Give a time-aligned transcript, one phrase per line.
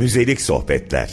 [0.00, 1.10] Müzelik sohbetler.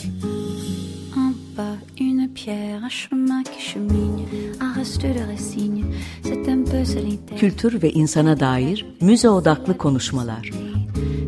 [1.16, 4.26] En bas une pierre, un chemin qui chemine,
[4.60, 5.84] un reste de racines,
[6.22, 7.38] c'est un peu solitaire.
[7.38, 10.50] Kültür ve insana dair müze odaklı konuşmalar.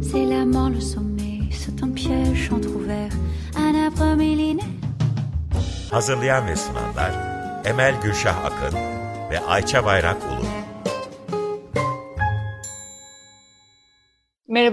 [0.02, 3.12] C'est la mort, le sommet, c'est un piège entrouvert,
[3.56, 4.70] un arbre millénaire.
[5.90, 7.12] Hazırlayan ve sunanlar
[7.64, 8.78] Emel Gülşah Akın
[9.30, 10.39] ve Ayça Bayrak Ulu.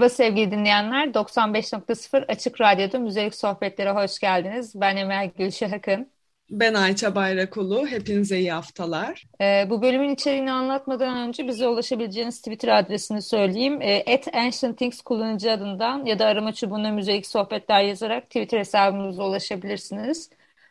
[0.08, 1.14] Merhaba sevgili dinleyenler.
[1.14, 4.80] 95.0 Açık Radyo'da Müzelik Sohbetlere hoş geldiniz.
[4.80, 6.10] Ben Emel Gülşah Akın.
[6.50, 7.86] Ben Ayça Bayrakulu.
[7.86, 9.24] Hepinize iyi haftalar.
[9.40, 13.82] Ee, bu bölümün içeriğini anlatmadan önce bize ulaşabileceğiniz Twitter adresini söyleyeyim.
[13.82, 20.30] Ee, @ancientthings kullanıcı adından ya da arama çubuğuna müzelik sohbetler yazarak Twitter hesabımıza ulaşabilirsiniz.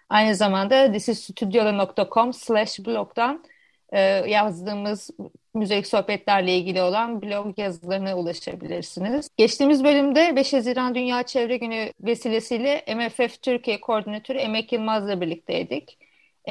[0.10, 3.44] Aynı zamanda thisisstudio.com slash blogdan
[3.90, 4.00] e,
[4.30, 5.10] yazdığımız
[5.58, 9.30] müzik sohbetlerle ilgili olan blog yazılarına ulaşabilirsiniz.
[9.38, 15.98] Geçtiğimiz bölümde 5 Haziran Dünya Çevre Günü vesilesiyle MFF Türkiye Koordinatörü Emek Yılmaz'la birlikteydik.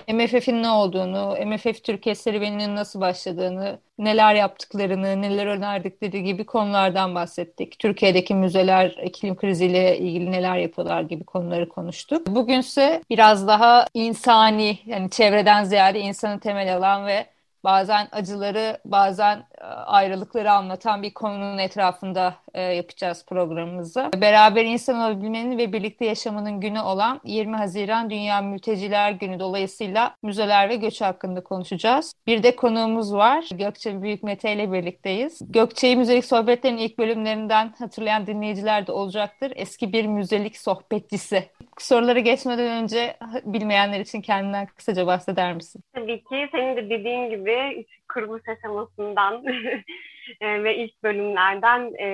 [0.08, 7.78] MFF'in ne olduğunu, MFF Türkiye serüveninin nasıl başladığını, neler yaptıklarını, neler önerdikleri gibi konulardan bahsettik.
[7.78, 12.26] Türkiye'deki müzeler iklim kriziyle ilgili neler yapıyorlar gibi konuları konuştuk.
[12.26, 17.26] Bugünse biraz daha insani, yani çevreden ziyade insanı temel alan ve
[17.66, 24.10] bazen acıları, bazen e, ayrılıkları anlatan bir konunun etrafında e, yapacağız programımızı.
[24.16, 30.68] Beraber insan olabilmenin ve birlikte yaşamanın günü olan 20 Haziran Dünya Mülteciler Günü dolayısıyla müzeler
[30.68, 32.14] ve göç hakkında konuşacağız.
[32.26, 33.44] Bir de konuğumuz var.
[33.54, 35.38] Gökçe Büyük Mete ile birlikteyiz.
[35.48, 39.52] Gökçe'yi müzelik sohbetlerin ilk bölümlerinden hatırlayan dinleyiciler de olacaktır.
[39.56, 41.55] Eski bir müzelik sohbetçisi.
[41.78, 45.82] Soruları geçmeden önce bilmeyenler için kendinden kısaca bahseder misin?
[45.94, 49.44] Tabii ki senin de dediğin gibi kuruluş aşamasından
[50.40, 52.08] e, ve ilk bölümlerden e,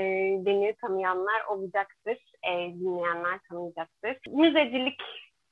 [0.47, 2.19] beni tanıyanlar olacaktır,
[2.49, 4.17] e, dinleyenler tanıyacaktır.
[4.29, 5.01] Müzecilik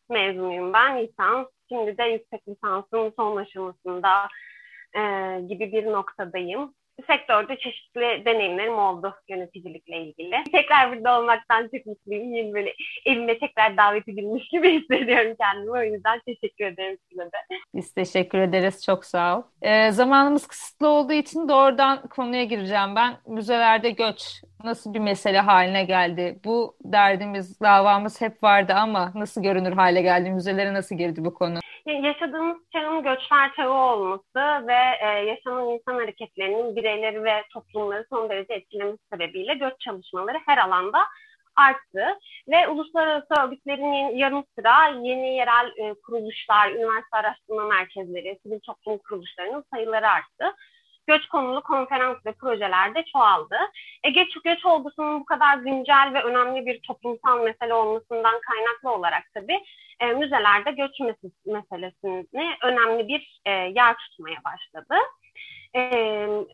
[0.08, 1.47] mezunuyum ben lisans.
[1.69, 4.28] Şimdi de yüksek lisansın son aşamasında
[5.49, 6.75] gibi bir noktadayım
[7.06, 10.44] sektörde çeşitli deneyimlerim oldu yöneticilikle ilgili.
[10.52, 12.34] Tekrar burada olmaktan çok mutluyum.
[12.34, 12.74] Yine böyle
[13.06, 15.70] evime tekrar davet edilmiş gibi hissediyorum kendimi.
[15.70, 17.58] O yüzden teşekkür ederim size de.
[17.74, 18.84] Biz teşekkür ederiz.
[18.84, 19.42] Çok sağ ol.
[19.62, 23.16] Ee, zamanımız kısıtlı olduğu için doğrudan konuya gireceğim ben.
[23.26, 26.40] Müzelerde göç nasıl bir mesele haline geldi?
[26.44, 30.30] Bu derdimiz, davamız hep vardı ama nasıl görünür hale geldi?
[30.30, 31.58] Müzelere nasıl girdi bu konu?
[31.86, 38.54] Yaşadığımız çağın göçler çağı olması ve e, yaşanan insan hareketlerinin bireyleri ve toplumları son derece
[38.54, 40.98] etkilemesi sebebiyle göç çalışmaları her alanda
[41.56, 48.98] arttı ve uluslararası örgütlerin yanı sıra yeni yerel e, kuruluşlar, üniversite araştırma merkezleri, sivil toplum
[48.98, 50.56] kuruluşlarının sayıları arttı
[51.06, 53.56] göç konulu konferans ve projelerde çoğaldı.
[54.04, 59.22] E, göç, göç olgusunun bu kadar güncel ve önemli bir toplumsal mesele olmasından kaynaklı olarak
[59.34, 59.60] tabii
[60.00, 61.00] e, müzelerde göç
[61.47, 64.94] meselesini önemli bir e, yer tutmaya başladı.
[65.75, 65.81] E,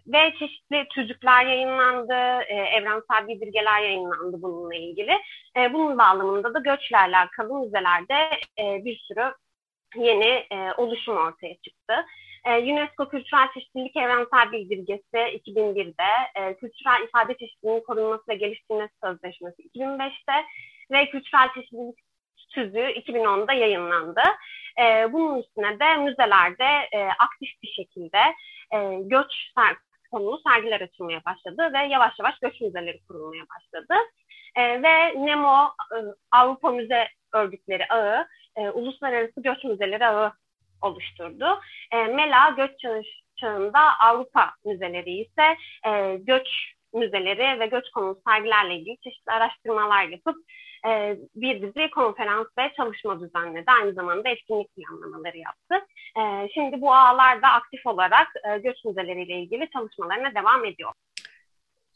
[0.06, 5.12] ve çeşitli tüzükler yayınlandı, e, evrensel bildirgeler yayınlandı bununla ilgili.
[5.56, 9.32] E, bunun bağlamında da göçle alakalı müzelerde e, bir sürü
[9.96, 11.94] yeni e, oluşum ortaya çıktı.
[12.44, 19.62] E, UNESCO Kültürel Çeşitlilik Evrensel Bildirgesi 2001'de, e, Kültürel İfade Çeşitliliğinin Korunması ve Geliştirilmesi Sözleşmesi
[19.62, 20.32] 2005'te
[20.90, 22.05] ve Kültürel Çeşitlilik
[22.56, 24.22] Tüzüğü 2010'da yayınlandı.
[24.82, 28.18] E, bunun üstüne de müzelerde e, aktif bir şekilde
[28.72, 29.76] e, göç ser
[30.10, 33.94] konulu sergiler açılmaya başladı ve yavaş yavaş göç müzeleri kurulmaya başladı.
[34.56, 35.96] E, ve NEMO, e,
[36.32, 40.32] Avrupa Müze Örgütleri Ağı, e, Uluslararası Göç Müzeleri Ağı
[40.82, 41.60] oluşturdu.
[41.92, 42.72] E, MELA göç
[43.36, 45.56] çağında Avrupa müzeleri ise
[45.86, 46.48] e, göç
[46.92, 50.36] müzeleri ve göç konulu sergilerle ilgili çeşitli araştırmalar yapıp
[50.86, 53.70] e, bir dizi konferans ve çalışma düzenledi.
[53.80, 55.74] Aynı zamanda etkinlik planlamaları yaptı.
[56.18, 60.92] E, şimdi bu ağlarda aktif olarak e, göç müzeleriyle ilgili çalışmalarına devam ediyor.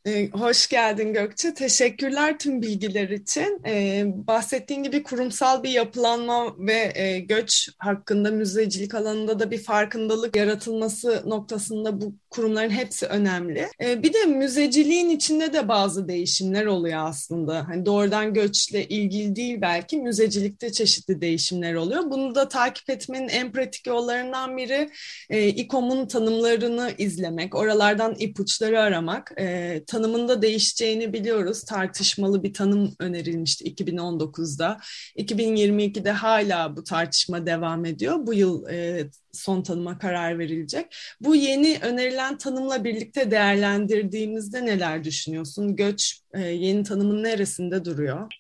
[0.07, 1.55] Ee, hoş geldin Gökçe.
[1.55, 3.63] Teşekkürler tüm bilgiler için.
[3.67, 10.37] Ee, bahsettiğin gibi kurumsal bir yapılanma ve e, göç hakkında müzecilik alanında da bir farkındalık
[10.37, 13.69] yaratılması noktasında bu kurumların hepsi önemli.
[13.83, 17.69] Ee, bir de müzeciliğin içinde de bazı değişimler oluyor aslında.
[17.69, 22.11] Hani doğrudan göçle ilgili değil belki müzecilikte çeşitli değişimler oluyor.
[22.11, 24.91] Bunu da takip etmenin en pratik yollarından biri
[25.31, 31.65] e, İKOM'un tanımlarını izlemek, oralardan ipuçları aramak, e, tanımında değişeceğini biliyoruz.
[31.65, 34.79] Tartışmalı bir tanım önerilmişti 2019'da.
[35.17, 38.17] 2022'de hala bu tartışma devam ediyor.
[38.27, 40.87] Bu yıl e, son tanıma karar verilecek.
[41.21, 45.77] Bu yeni önerilen tanımla birlikte değerlendirdiğimizde neler düşünüyorsun?
[45.77, 48.33] Göç e, yeni tanımın neresinde duruyor?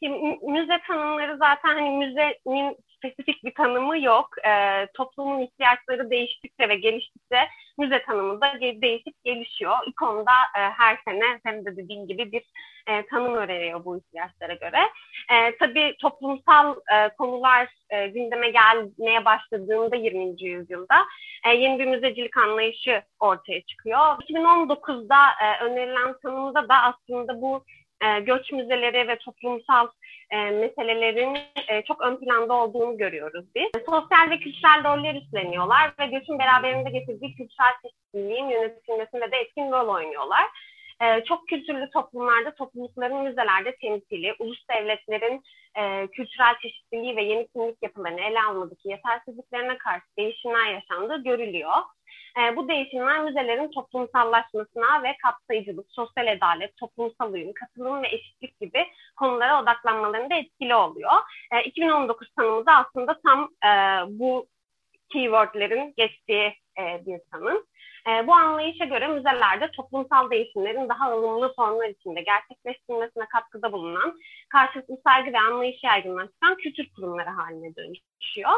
[0.43, 4.29] Müze tanımları zaten hani müzenin spesifik bir tanımı yok.
[4.47, 7.39] E, toplumun ihtiyaçları değiştikçe ve geliştikçe
[7.79, 9.77] müze tanımı da değişip gelişiyor.
[9.87, 12.43] İkonda e, her sene senin de dediğin gibi bir
[12.87, 14.79] e, tanım öneriyor bu ihtiyaçlara göre.
[15.31, 20.43] E, tabii toplumsal e, konular e, gündeme gelmeye başladığında 20.
[20.45, 20.97] yüzyılda
[21.47, 23.99] e, yeni bir müzecilik anlayışı ortaya çıkıyor.
[23.99, 27.65] 2019'da e, önerilen tanımda da aslında bu
[28.01, 29.89] e, göç müzeleri ve toplumsal
[30.31, 31.39] e, meselelerin
[31.69, 33.71] e, çok ön planda olduğunu görüyoruz biz.
[33.87, 39.89] Sosyal ve kültürel roller üstleniyorlar ve göçün beraberinde getirdiği kültürel çeşitliliğin yönetilmesinde de etkin rol
[39.89, 40.45] oynuyorlar.
[41.03, 45.43] E, çok kültürlü toplumlarda toplulukların müzelerde temsili, ulus devletlerin
[46.13, 51.73] kültürel çeşitliliği ve yeni kimlik yapılarını ele almadaki yetersizliklerine karşı değişimler yaşandığı görülüyor.
[52.39, 58.87] E, bu değişimler müzelerin toplumsallaşmasına ve kapsayıcılık, sosyal adalet, toplumsal uyum, katılım ve eşitlik gibi
[59.17, 61.13] konulara odaklanmalarında etkili oluyor.
[61.53, 63.71] E, 2019 tanımı da aslında tam e,
[64.19, 64.47] bu
[65.13, 67.65] keywordlerin geçtiği e, bir tanım.
[68.09, 74.19] E, bu anlayışa göre müzelerde toplumsal değişimlerin daha ılımlı formlar içinde gerçekleştirilmesine katkıda bulunan,
[74.49, 78.51] karşılıklı saygı ve anlayışı yaygınlaştıran kültür kurumları haline dönüşüyor.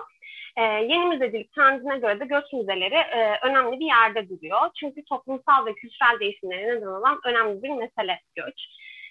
[0.56, 4.60] E, yeni müzecilik trendine göre de göç müzeleri e, önemli bir yerde duruyor.
[4.81, 8.66] Çünkü toplumsal ve kültürel değişimlere neden olan önemli bir mesele göç.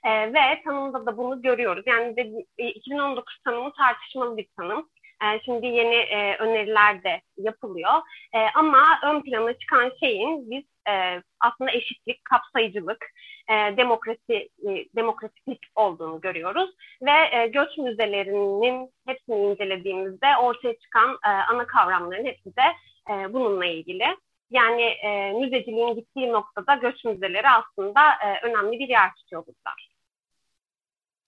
[0.06, 1.84] E, ve tanımda da bunu görüyoruz.
[1.88, 4.90] Yani de, 2019 tanımı tartışmalı bir tanım.
[5.24, 7.94] E, şimdi yeni e, öneriler de yapılıyor.
[8.34, 13.06] E, ama ön plana çıkan şeyin biz e, aslında eşitlik, kapsayıcılık,
[13.50, 16.70] e, demokrasi, e, demokratiklik olduğunu görüyoruz.
[17.02, 22.64] Ve e, göç müzelerinin hepsini incelediğimizde ortaya çıkan e, ana kavramların hepsi de
[23.10, 24.06] e, bununla ilgili.
[24.52, 29.76] Yani e, müzeciliğin gittiği noktada göç müzeleri aslında e, önemli bir yer tutuyor burada.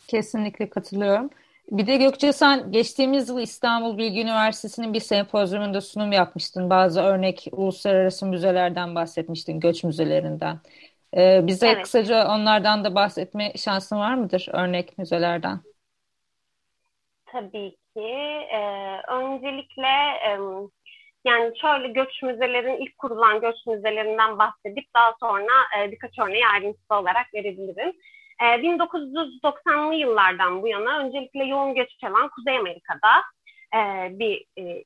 [0.07, 1.29] Kesinlikle katılıyorum.
[1.71, 6.69] Bir de Gökçe sen geçtiğimiz yıl İstanbul Bilgi Üniversitesi'nin bir sempozyumunda sunum yapmıştın.
[6.69, 10.59] Bazı örnek uluslararası müzelerden bahsetmiştin, göç müzelerinden.
[11.17, 11.83] Ee, bize evet.
[11.83, 15.59] kısaca onlardan da bahsetme şansın var mıdır, örnek müzelerden?
[17.25, 18.07] Tabii ki.
[18.53, 19.87] Ee, öncelikle
[20.27, 20.31] e,
[21.25, 26.97] yani şöyle göç müzelerin ilk kurulan göç müzelerinden bahsedip daha sonra e, birkaç örneği ayrıntılı
[26.97, 27.93] olarak verebilirim.
[28.43, 33.23] 1990'lı ee, yıllardan bu yana öncelikle yoğun göç alan Kuzey Amerika'da
[33.75, 34.83] e, bir e,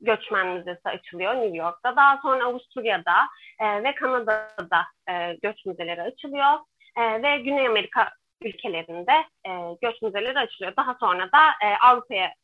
[0.00, 1.96] göçmen müzesi açılıyor New York'ta.
[1.96, 3.16] Daha sonra Avusturya'da
[3.60, 6.58] e, ve Kanada'da e, göç müzeleri açılıyor.
[6.96, 8.10] E, ve Güney Amerika
[8.42, 9.12] ülkelerinde
[9.46, 9.50] e,
[9.82, 10.76] göç müzeleri açılıyor.
[10.76, 12.34] Daha sonra da e, Avrupa'ya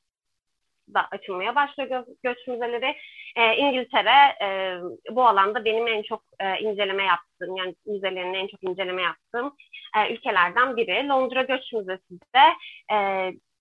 [0.94, 2.96] da açılmaya başlıyor gö göç müzeleri.
[3.36, 4.78] E, İngiltere e,
[5.10, 9.54] bu alanda benim en çok e, inceleme yaptığım, yani müzelerini en çok inceleme yaptığım
[9.96, 11.08] e, ülkelerden biri.
[11.08, 12.46] Londra Göç Müzesi de
[12.94, 12.96] e,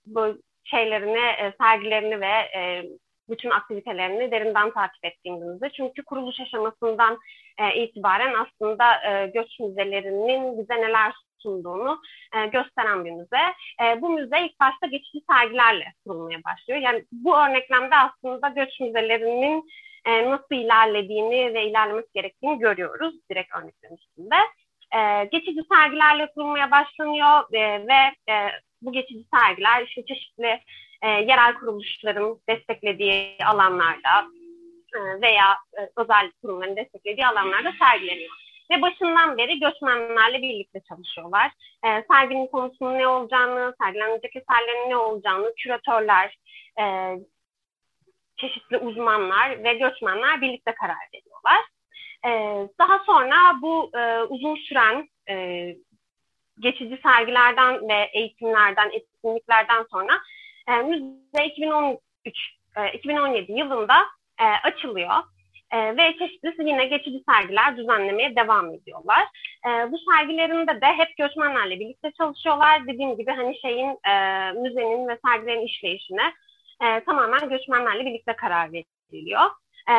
[0.05, 2.83] bu şeylerini, e, sergilerini ve e,
[3.29, 5.69] bütün aktivitelerini derinden takip ettiğimizde.
[5.69, 7.17] Çünkü kuruluş aşamasından
[7.57, 12.01] e, itibaren aslında e, göç müzelerinin bize neler sunduğunu
[12.35, 13.43] e, gösteren bir müze.
[13.83, 16.79] E, bu müze ilk başta geçici sergilerle kurulmaya başlıyor.
[16.79, 19.69] Yani bu örneklemde aslında göç müzelerinin
[20.05, 24.35] e, nasıl ilerlediğini ve ilerlemesi gerektiğini görüyoruz direkt örneklerin üstünde.
[24.95, 28.51] E, geçici sergilerle kurulmaya başlanıyor e, ve e,
[28.81, 30.61] bu geçici sergiler işte çeşitli
[31.01, 34.27] e, yerel kuruluşların desteklediği alanlarda
[34.95, 38.31] e, veya e, özel kurumların desteklediği alanlarda sergileniyor.
[38.71, 41.51] Ve başından beri göçmenlerle birlikte çalışıyorlar.
[41.85, 46.37] E, serginin konusunun ne olacağını, sergilenecek eserlerin ne olacağını küratörler,
[46.79, 47.15] e,
[48.37, 51.65] çeşitli uzmanlar ve göçmenler birlikte karar veriyorlar.
[52.25, 52.29] E,
[52.79, 55.75] daha sonra bu e, uzun süren e,
[56.59, 60.19] geçici sergilerden ve eğitimlerden, etkinliklerden sonra
[60.67, 61.99] e, müze 2013
[62.77, 63.95] e, 2017 yılında
[64.39, 65.13] e, açılıyor.
[65.71, 69.23] E, ve çeşitli yine geçici sergiler düzenlemeye devam ediyorlar.
[69.67, 72.87] E, bu sergilerinde de hep göçmenlerle birlikte çalışıyorlar.
[72.87, 76.33] Dediğim gibi hani şeyin e, müzenin ve sergilerin işleyişine
[76.83, 79.49] e, tamamen göçmenlerle birlikte karar veriliyor.
[79.89, 79.93] E,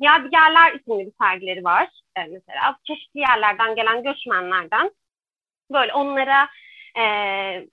[0.00, 2.76] Yadigarlar isimli bir sergileri var e, mesela.
[2.84, 4.90] Çeşitli yerlerden gelen göçmenlerden
[5.72, 6.48] böyle onlara
[6.96, 7.02] e,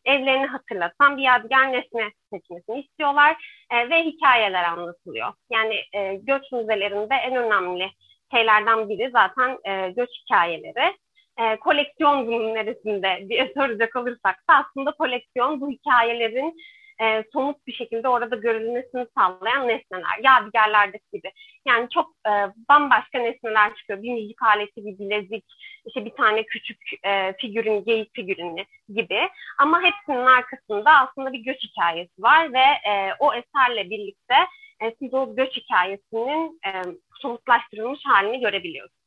[0.06, 5.34] evlerini hatırlatan bir yadigar nesne seçmesini istiyorlar e, ve hikayeler anlatılıyor.
[5.52, 7.92] Yani e, göç müzelerinde en önemli
[8.34, 10.96] şeylerden biri zaten e, göç hikayeleri.
[11.40, 16.58] e, koleksiyon bunun neresinde diye soracak olursak da aslında koleksiyon bu hikayelerin
[17.02, 20.20] e, somut bir şekilde orada görülmesini sağlayan nesneler.
[20.24, 21.32] Yadigarlardaki gibi.
[21.68, 22.32] Yani çok e,
[22.70, 24.04] bambaşka nesneler çıkıyor.
[24.04, 25.46] Bir müzik aleti, bir bilezik,
[25.86, 29.30] işte bir tane küçük e, figürün, geyik figürünü gibi.
[29.58, 34.36] Ama hepsinin arkasında aslında bir göç hikayesi var ve e, o eserle birlikte
[34.82, 36.72] e, siz o göç hikayesinin e,
[37.22, 39.06] somutlaştırılmış halini görebiliyorsunuz.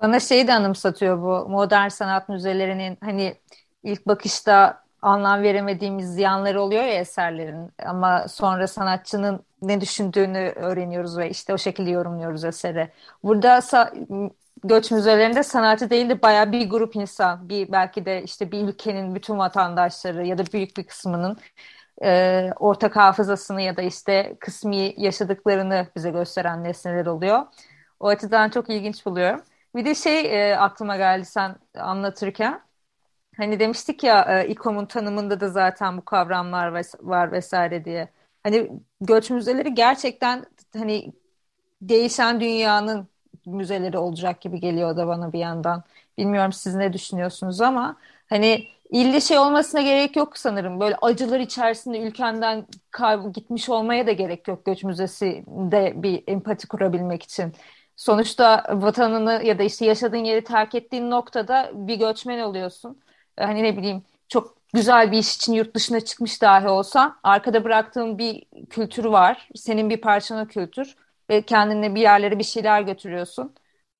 [0.00, 3.34] Bana şeyi de anımsatıyor bu modern sanat müzelerinin hani
[3.82, 11.30] ilk bakışta anlam veremediğimiz ziyanları oluyor ya eserlerin ama sonra sanatçının ne düşündüğünü öğreniyoruz ve
[11.30, 12.90] işte o şekilde yorumluyoruz eseri.
[13.24, 13.60] Burada
[14.64, 19.14] göç müzelerinde sanatçı değil de bayağı bir grup insan, bir belki de işte bir ülkenin
[19.14, 21.36] bütün vatandaşları ya da büyük bir kısmının
[22.04, 27.46] e, ortak hafızasını ya da işte kısmi yaşadıklarını bize gösteren nesneler oluyor.
[28.00, 29.42] O açıdan çok ilginç buluyorum.
[29.76, 32.60] Bir de şey e, aklıma geldi sen anlatırken.
[33.36, 38.08] Hani demiştik ya e, İKOM'un tanımında da zaten bu kavramlar var vesaire diye.
[38.42, 41.12] Hani göç müzeleri gerçekten hani
[41.82, 43.08] değişen dünyanın
[43.46, 45.84] müzeleri olacak gibi geliyor da bana bir yandan.
[46.18, 47.96] Bilmiyorum siz ne düşünüyorsunuz ama
[48.28, 50.80] hani ille şey olmasına gerek yok sanırım.
[50.80, 57.22] Böyle acılar içerisinde ülkenden kaybı gitmiş olmaya da gerek yok göç müzesinde bir empati kurabilmek
[57.22, 57.52] için.
[57.96, 63.00] Sonuçta vatanını ya da işte yaşadığın yeri terk ettiğin noktada bir göçmen oluyorsun.
[63.38, 68.18] Hani ne bileyim çok güzel bir iş için yurt dışına çıkmış dahi olsan arkada bıraktığın
[68.18, 69.48] bir kültür var.
[69.56, 70.96] Senin bir parçanı kültür
[71.30, 73.54] ve kendine bir yerlere bir şeyler götürüyorsun.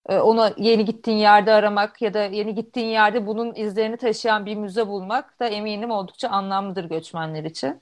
[0.09, 4.57] Ee, onu yeni gittiğin yerde aramak ya da yeni gittiğin yerde bunun izlerini taşıyan bir
[4.57, 7.81] müze bulmak da eminim oldukça anlamlıdır göçmenler için.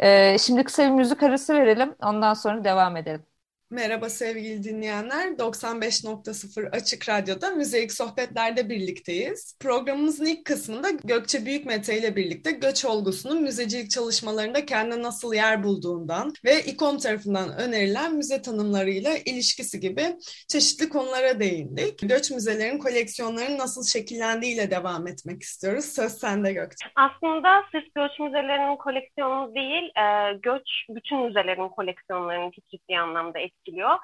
[0.00, 1.94] Ee, şimdi kısa bir müzik arası verelim.
[2.02, 3.26] Ondan sonra devam edelim.
[3.70, 5.28] Merhaba sevgili dinleyenler.
[5.28, 9.58] 95.0 Açık Radyo'da Müzeik Sohbetler'de birlikteyiz.
[9.60, 16.32] Programımızın ilk kısmında Gökçe Büyükmete ile birlikte göç olgusunun müzecilik çalışmalarında kendine nasıl yer bulduğundan
[16.44, 20.16] ve İKOM tarafından önerilen müze tanımlarıyla ilişkisi gibi
[20.48, 21.98] çeşitli konulara değindik.
[21.98, 25.84] Göç müzelerin koleksiyonlarının nasıl şekillendiğiyle devam etmek istiyoruz.
[25.84, 26.86] Söz sende Gökçe.
[26.96, 33.98] Aslında sırf göç müzelerinin koleksiyonu değil, e, göç bütün müzelerin koleksiyonlarını ciddi anlamda etkiliyor etkiliyor.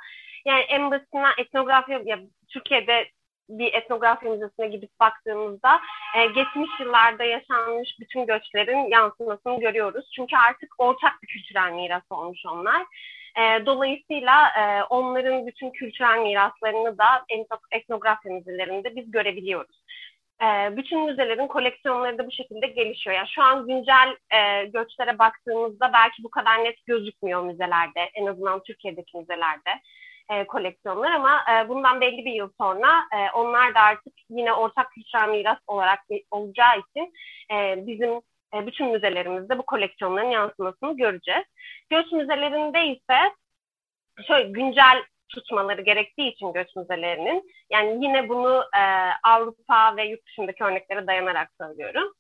[0.45, 3.09] Yani en basitinden etnografi, ya Türkiye'de
[3.49, 5.81] bir etnografi müzesine gidip baktığımızda
[6.17, 10.11] e, geçmiş yıllarda yaşanmış bütün göçlerin yansımasını görüyoruz.
[10.17, 12.83] Çünkü artık ortak bir kültürel miras olmuş onlar.
[13.37, 17.25] E, dolayısıyla e, onların bütün kültürel miraslarını da
[17.71, 19.80] etnografi müzelerinde biz görebiliyoruz.
[20.43, 23.17] E, bütün müzelerin koleksiyonları da bu şekilde gelişiyor.
[23.17, 28.63] Yani şu an güncel e, göçlere baktığımızda belki bu kadar net gözükmüyor müzelerde, en azından
[28.63, 29.71] Türkiye'deki müzelerde
[30.31, 34.93] e, koleksiyonlar ama e, bundan belli bir yıl sonra e, onlar da artık yine ortak
[34.93, 37.15] kültürel miras olarak olacağı için
[37.53, 38.11] e, bizim
[38.55, 41.45] e, bütün müzelerimizde bu koleksiyonların yansımasını göreceğiz.
[41.91, 43.19] Göç müzelerinde ise
[44.27, 48.83] şöyle güncel tutmaları gerektiği için göç müzelerinin yani yine bunu e,
[49.23, 52.13] Avrupa ve yurt dışındaki örneklere dayanarak söylüyorum.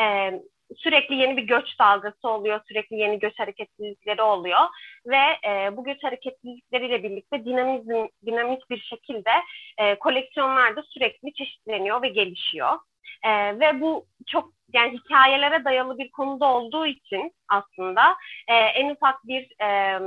[0.00, 0.32] E,
[0.76, 4.60] sürekli yeni bir göç dalgası oluyor, sürekli yeni göç hareketlilikleri oluyor
[5.06, 9.30] ve e, bu göç hareketlilikleriyle birlikte dinamizm, dinamik bir şekilde
[9.78, 12.78] e, koleksiyonlar da sürekli çeşitleniyor ve gelişiyor.
[13.22, 18.02] E, ve bu çok yani hikayelere dayalı bir konuda olduğu için aslında
[18.48, 19.98] e, en ufak bir e,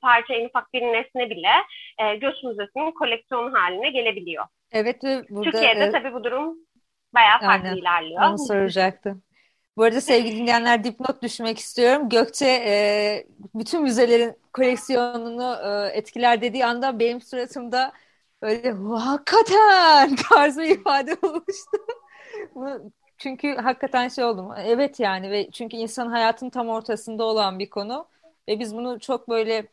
[0.00, 1.52] parça, en ufak bir nesne bile
[1.98, 4.44] e, göç müzesinin koleksiyonu haline gelebiliyor.
[4.72, 5.50] Evet burada...
[5.50, 6.56] Türkiye'de e, tabii bu durum
[7.14, 8.22] bayağı farklı aynen, ilerliyor.
[8.22, 9.22] Onu soracaktım.
[9.76, 12.08] Bu arada sevgili dinleyenler dipnot düşmek istiyorum.
[12.08, 12.74] Gökçe e,
[13.54, 17.92] bütün müzelerin koleksiyonunu e, etkiler dediği anda benim suratımda
[18.42, 21.76] böyle hakikaten tarzı ifade olmuştu.
[22.54, 24.52] Bu, çünkü hakikaten şey oldum.
[24.58, 28.08] Evet yani ve çünkü insan hayatın tam ortasında olan bir konu.
[28.48, 29.66] Ve biz bunu çok böyle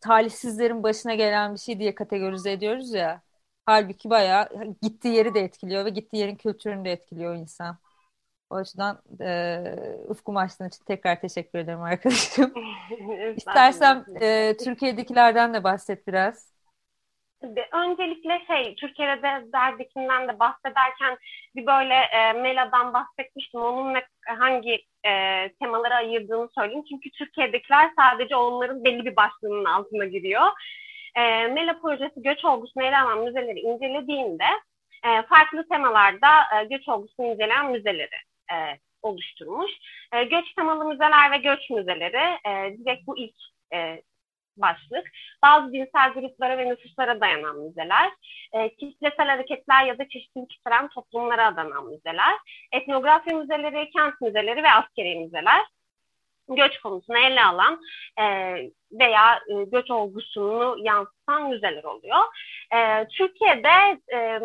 [0.00, 3.22] talihsizlerin başına gelen bir şey diye kategorize ediyoruz ya.
[3.66, 4.48] Halbuki bayağı
[4.82, 7.78] gittiği yeri de etkiliyor ve gittiği yerin kültürünü de etkiliyor insan.
[8.50, 9.62] O açıdan e,
[10.08, 12.52] ufkum açtığın için tekrar teşekkür ederim arkadaşım.
[13.36, 16.57] İstersem e, Türkiye'dekilerden de bahset biraz.
[17.72, 21.18] Öncelikle şey Türkiye'de derdikinden de bahsederken
[21.56, 23.60] bir böyle e, Mela'dan bahsetmiştim.
[23.60, 24.02] Onun ne,
[24.38, 25.12] hangi e,
[25.60, 26.84] temalara ayırdığını söyleyeyim.
[26.88, 30.46] Çünkü Türkiye'dekiler sadece onların belli bir başlığının altına giriyor.
[31.16, 34.44] E, Mela projesi göç olgusunu ele alan müzeleri incelediğinde
[35.04, 38.18] e, farklı temalarda e, göç olgusunu inceleyen müzeleri
[38.52, 38.56] e,
[39.02, 39.70] oluşturmuş.
[40.12, 43.36] E, göç temalı müzeler ve göç müzeleri e, direkt bu ilk
[43.74, 44.02] e,
[44.60, 45.08] başlık.
[45.42, 48.10] Bazı dinsel gruplara ve nüfuslara dayanan müzeler,
[48.52, 52.34] e, kitlesel hareketler ya da çeşitlilik içeren toplumlara adanan müzeler,
[52.72, 55.60] etnografya müzeleri, kent müzeleri ve askeri müzeler,
[56.48, 57.80] göç konusunu ele alan
[58.20, 58.24] e,
[58.92, 62.24] veya e, göç olgusunu yansıtan müzeler oluyor.
[62.74, 64.40] E, Türkiye'de e,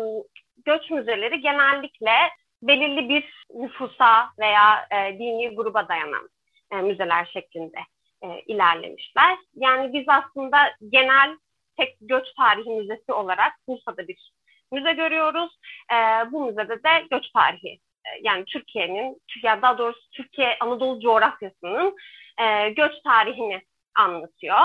[0.64, 2.10] göç müzeleri genellikle
[2.62, 6.28] belirli bir nüfusa veya e, dini gruba dayanan
[6.72, 7.78] e, müzeler şeklinde
[8.24, 9.38] e, ilerlemişler.
[9.54, 11.36] Yani biz aslında genel
[11.76, 14.32] tek göç tarihi müzesi olarak Bursa'da bir
[14.72, 15.58] müze görüyoruz.
[15.92, 15.96] E,
[16.32, 21.96] bu müzede de göç tarihi e, yani Türkiye'nin, ya daha doğrusu Türkiye Anadolu coğrafyasının
[22.38, 23.62] e, göç tarihini
[23.94, 24.58] anlatıyor.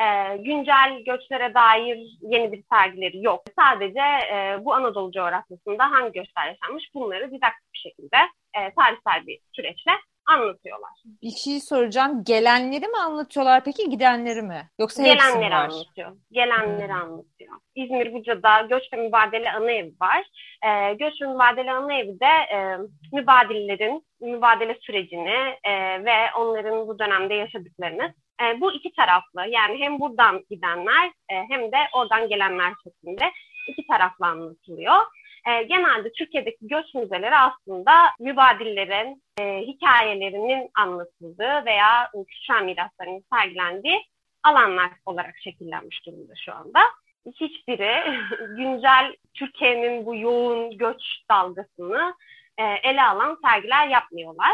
[0.00, 3.42] E, güncel göçlere dair yeni bir sergileri yok.
[3.58, 4.00] Sadece
[4.32, 8.16] e, bu Anadolu coğrafyasında hangi göçler yaşanmış bunları didaktik bir şekilde
[8.54, 9.92] e, tarihsel bir süreçle
[10.30, 10.90] anlatıyorlar.
[11.22, 12.24] Bir şey soracağım.
[12.24, 14.68] Gelenleri mi anlatıyorlar peki gidenleri mi?
[14.78, 16.16] Yoksa Gelenleri anlatıyor.
[16.32, 17.52] Gelenleri anlatıyor.
[17.74, 20.26] İzmir Buca'da Göç ve Mübadele Anaevi var.
[20.64, 22.76] Ee, Göç ve Mübadele Anaevi de e,
[23.12, 30.00] mübadillerin mübadele sürecini e, ve onların bu dönemde yaşadıklarını e, bu iki taraflı yani hem
[30.00, 33.30] buradan gidenler e, hem de oradan gelenler şeklinde
[33.68, 34.96] iki taraflı anlatılıyor.
[35.48, 44.02] E, genelde Türkiye'deki göç müzeleri aslında mübadillerin e, hikayelerinin anlatıldığı veya kültürel miraslarının sergilendiği
[44.42, 46.80] alanlar olarak şekillenmiş durumda şu anda.
[47.26, 48.20] Hiçbiri
[48.56, 52.14] güncel Türkiye'nin bu yoğun göç dalgasını
[52.58, 54.52] e, ele alan sergiler yapmıyorlar.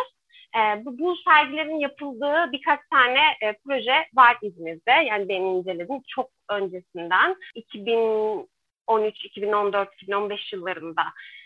[0.56, 4.90] E, bu, bu sergilerin yapıldığı birkaç tane e, proje var İzmir'de.
[4.90, 7.36] Yani benim inceledim çok öncesinden.
[7.54, 8.48] 2000
[8.86, 11.02] 2013, 2014, 2015 yıllarında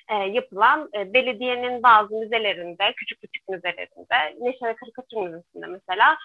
[0.09, 6.16] e, yapılan e, belediyenin bazı müzelerinde, küçük küçük müzelerinde, Neşe ve Karikatür Müzesi'nde mesela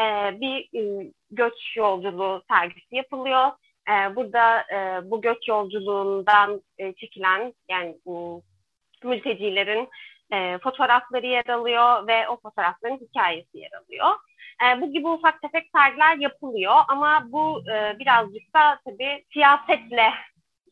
[0.00, 3.50] e, bir e, göç yolculuğu sergisi yapılıyor.
[3.88, 8.12] E, burada e, bu göç yolculuğundan e, çekilen yani e,
[9.08, 9.88] mültecilerin
[10.32, 14.08] e, fotoğrafları yer alıyor ve o fotoğrafların hikayesi yer alıyor.
[14.64, 20.10] E, bu gibi ufak tefek sergiler yapılıyor ama bu e, birazcık da tabii siyasetle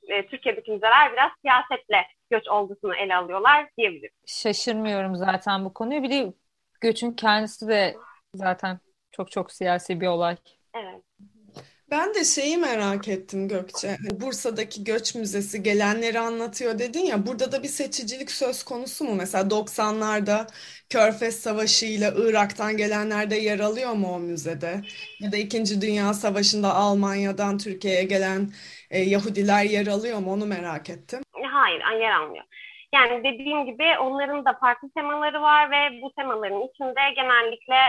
[0.08, 4.14] e, Türkiye'deki müzeler biraz siyasetle göç olgusunu ele alıyorlar diyebilirim.
[4.26, 6.02] Şaşırmıyorum zaten bu konuyu.
[6.02, 6.32] Bir de
[6.80, 7.96] göçün kendisi de
[8.34, 8.80] zaten
[9.12, 10.36] çok çok siyasi bir olay.
[10.74, 11.02] Evet.
[11.92, 13.88] Ben de şeyi merak ettim Gökçe.
[13.88, 17.26] Hani Bursa'daki Göç Müzesi gelenleri anlatıyor dedin ya.
[17.26, 19.14] Burada da bir seçicilik söz konusu mu?
[19.14, 20.46] Mesela 90'larda
[20.88, 24.80] Körfez Savaşı ile Irak'tan gelenler de yer alıyor mu o müzede?
[25.20, 28.52] Ya da İkinci Dünya Savaşı'nda Almanya'dan Türkiye'ye gelen
[28.92, 30.32] e, Yahudiler yer alıyor mu?
[30.32, 31.20] Onu merak ettim.
[31.50, 32.44] Hayır, yer almıyor.
[32.94, 37.80] Yani dediğim gibi onların da farklı temaları var ve bu temaların içinde genellikle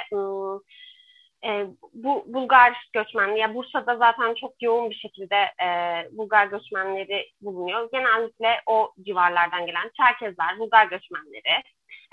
[1.46, 5.68] e, bu Bulgar göçmenliği, ya Bursa'da zaten çok yoğun bir şekilde e,
[6.12, 7.90] Bulgar göçmenleri bulunuyor.
[7.92, 11.64] Genellikle o civarlardan gelen Çerkezler, Bulgar göçmenleri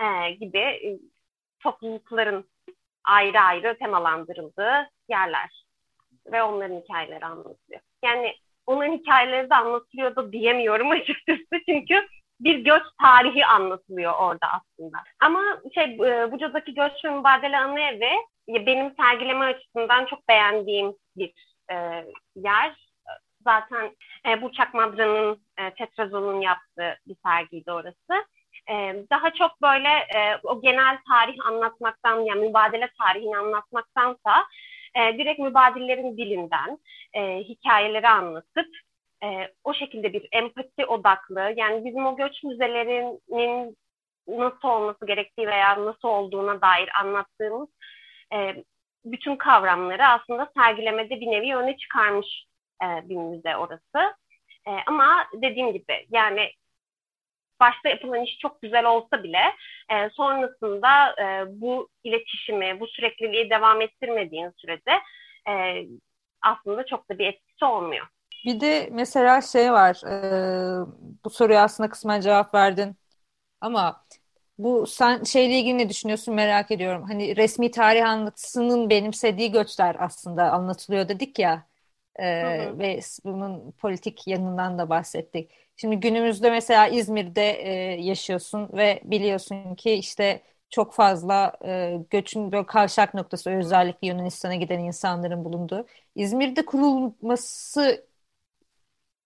[0.01, 0.99] e, gibi e,
[1.61, 2.45] toplulukların
[3.05, 5.65] ayrı ayrı temalandırıldığı yerler
[6.27, 7.81] ve onların hikayeleri anlatılıyor.
[8.05, 8.35] Yani
[8.71, 12.07] onların hikayeleri de anlatılıyor da diyemiyorum açıkçası çünkü
[12.41, 14.99] bir göç tarihi anlatılıyor orada aslında.
[15.21, 15.41] Ama
[15.75, 18.11] şey e, Buca'daki göç ve mübadele anı evi
[18.49, 21.33] benim sergileme açısından çok beğendiğim bir
[21.73, 22.05] e,
[22.37, 22.91] yer.
[23.45, 23.97] Zaten
[24.29, 28.27] e, Burçak Madra'nın e, Tetrazol'un yaptığı bir sergiydi orası.
[28.71, 34.47] E, daha çok böyle e, o genel tarih anlatmaktan yani mübadele tarihini anlatmaktansa
[34.95, 36.79] e, direkt mübadillerin dilinden
[37.13, 38.67] e, hikayeleri anlatıp
[39.25, 43.77] e, o şekilde bir empati odaklı yani bizim o göç müzelerinin
[44.29, 47.69] nasıl olması gerektiği veya nasıl olduğuna dair anlattığımız
[48.33, 48.65] e,
[49.05, 52.47] bütün kavramları aslında sergilemede bir nevi öne çıkarmış
[52.83, 54.15] e, bir müze orası.
[54.67, 56.51] E, ama dediğim gibi yani
[57.61, 59.43] başta yapılan iş çok güzel olsa bile
[59.91, 60.89] e, sonrasında
[61.23, 64.93] e, bu iletişimi, bu sürekliliği devam ettirmediğin sürede
[65.49, 65.53] e,
[66.43, 68.07] aslında çok da bir etkisi olmuyor.
[68.47, 70.87] Bir de mesela şey var, e,
[71.25, 72.97] bu soruya aslında kısmen cevap verdin
[73.61, 74.05] ama
[74.59, 77.05] bu sen şeyle ilgili ne düşünüyorsun merak ediyorum.
[77.09, 81.70] Hani resmi tarih anlatısının benimsediği göçler aslında anlatılıyor dedik ya
[82.17, 82.79] e, hı hı.
[82.79, 85.51] ve bunun politik yanından da bahsettik.
[85.77, 92.67] Şimdi günümüzde mesela İzmir'de e, yaşıyorsun ve biliyorsun ki işte çok fazla e, göçün böyle
[92.67, 95.87] kavşak noktası özellikle Yunanistan'a giden insanların bulunduğu.
[96.15, 98.07] İzmir'de kurulması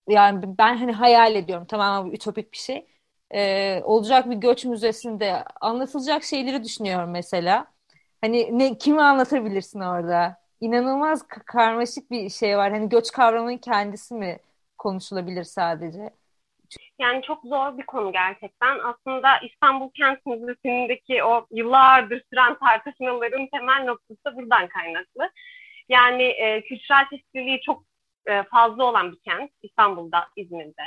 [0.09, 2.87] yani ben hani hayal ediyorum tamamen ütopik bir şey.
[3.35, 7.75] E, olacak bir göç müzesinde anlatılacak şeyleri düşünüyorum mesela.
[8.21, 10.44] Hani ne kimi anlatabilirsin orada?
[10.65, 12.73] İnanılmaz karmaşık bir şey var.
[12.73, 14.39] Hani göç kavramının kendisi mi
[14.79, 16.11] konuşulabilir sadece?
[16.99, 18.79] Yani çok zor bir konu gerçekten.
[18.79, 25.31] Aslında İstanbul Kent Müzesi'ndeki o yıllardır süren tartışmaların temel noktası buradan kaynaklı.
[25.89, 27.85] Yani e, kültürel çeşitliliği çok
[28.27, 30.83] e, fazla olan bir kent İstanbul'da, İzmir'de.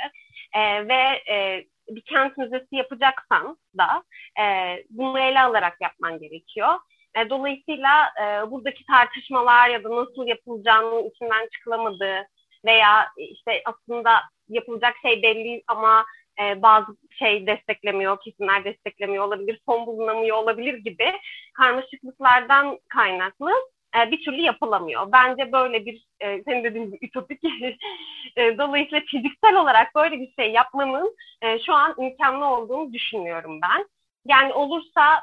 [0.52, 4.02] E, ve e, bir kent müzesi yapacaksan da
[4.42, 4.44] e,
[4.90, 6.74] bunu ele alarak yapman gerekiyor.
[7.16, 12.26] E, dolayısıyla e, buradaki tartışmalar ya da nasıl yapılacağının içinden çıkılamadığı
[12.64, 14.10] veya işte aslında
[14.48, 16.04] yapılacak şey belli ama
[16.40, 21.12] e, bazı şey desteklemiyor, kesimler desteklemiyor olabilir, son bulunamıyor olabilir gibi
[21.54, 23.50] karmaşıklıklardan kaynaklı
[23.96, 25.12] e, bir türlü yapılamıyor.
[25.12, 27.44] Bence böyle bir, e, senin dediğin gibi ütopik,
[28.36, 33.88] e, dolayısıyla fiziksel olarak böyle bir şey yapmanın e, şu an imkanlı olduğunu düşünüyorum ben.
[34.26, 35.22] Yani olursa,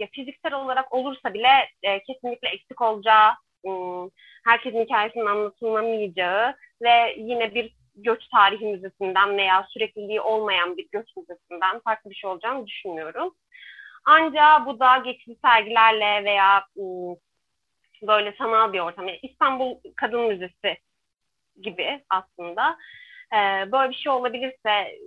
[0.00, 1.48] ya fiziksel olarak olursa bile
[1.82, 3.30] e, kesinlikle eksik olacağı,
[3.66, 3.70] e,
[4.44, 11.80] herkesin hikayesinin anlatılamayacağı ve yine bir göç tarihi müzesinden veya sürekliliği olmayan bir göç müzesinden
[11.80, 13.34] farklı bir şey olacağını düşünmüyorum.
[14.04, 16.66] Ancak bu da geçici sergilerle veya
[18.02, 19.08] böyle sanal bir ortam.
[19.08, 20.78] Yani İstanbul Kadın Müzesi
[21.62, 22.78] gibi aslında.
[23.72, 24.98] Böyle bir şey olabilirse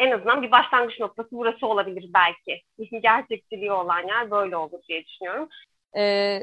[0.00, 2.62] en azından bir başlangıç noktası burası olabilir belki.
[3.02, 5.48] Gerçekçiliği olan yer böyle olur diye düşünüyorum.
[5.96, 6.40] Ee,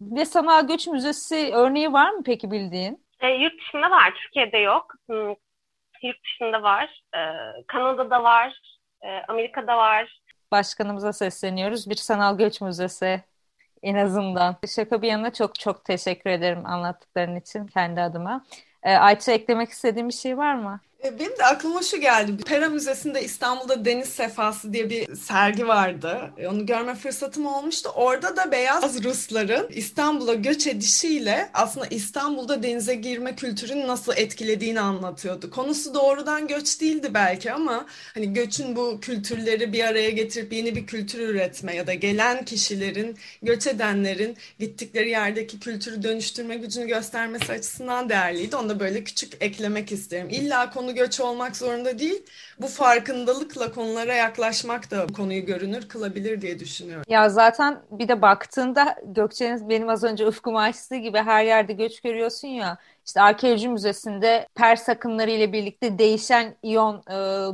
[0.00, 3.04] ve sanal göç müzesi örneği var mı peki bildiğin?
[3.20, 4.94] E, yurt dışında var, Türkiye'de yok.
[5.06, 5.28] Hmm,
[6.02, 7.20] yurt dışında var, e,
[7.66, 8.60] Kanada'da var,
[9.02, 10.20] e, Amerika'da var.
[10.50, 11.90] Başkanımıza sesleniyoruz.
[11.90, 13.24] Bir sanal göç müzesi
[13.82, 14.56] en azından.
[14.74, 18.44] Şaka bir yana çok çok teşekkür ederim anlattıkların için kendi adıma.
[18.82, 20.80] E, Ayça eklemek istediğin bir şey var mı?
[21.04, 22.44] E, benim de aklıma şu geldi.
[22.44, 26.30] Pera Müzesi'nde İstanbul'da Deniz Sefası diye bir sergi vardı.
[26.38, 27.90] E, onu görme fırsatım olmuştu.
[27.94, 35.50] Orada da beyaz Rusların İstanbul'a göç edişiyle aslında İstanbul'da denize girme kültürünü nasıl etkilediğini anlatıyordu.
[35.50, 40.86] Konusu doğrudan göç değildi belki ama hani göçün bu kültürleri bir araya getirip yeni bir
[40.86, 48.08] kültür üretme ya da gelen kişilerin, göç edenlerin gittikleri yerdeki kültürü dönüştürme gücünü göstermesi açısından
[48.08, 48.56] değerliydi.
[48.56, 50.28] Onu da böyle küçük eklemek isterim.
[50.30, 52.22] İlla konu konu göç olmak zorunda değil.
[52.60, 57.04] Bu farkındalıkla konulara yaklaşmak da konuyu görünür kılabilir diye düşünüyorum.
[57.08, 62.00] Ya zaten bir de baktığında Gökçe'nin benim az önce ufkumu açtığı gibi her yerde göç
[62.00, 62.78] görüyorsun ya.
[63.06, 66.96] İşte Arkeoloji Müzesi'nde Pers akımları ile birlikte değişen iyon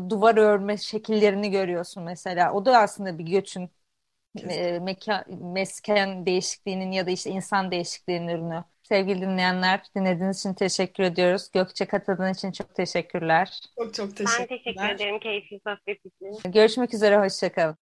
[0.07, 2.53] e, duvar örme şekillerini görüyorsun mesela.
[2.53, 3.70] O da aslında bir göçün
[4.51, 8.64] e, mekan, mesken değişikliğinin ya da işte insan değişikliğinin ürünü.
[8.88, 11.51] Sevgili dinleyenler, dinlediğiniz için teşekkür ediyoruz.
[11.55, 13.61] Gökçe katıldığın için çok teşekkürler.
[13.79, 14.47] Çok çok teşekkürler.
[14.51, 16.53] Ben teşekkür ederim keyifli sohbet için.
[16.53, 17.77] Görüşmek üzere, hoşçakalın.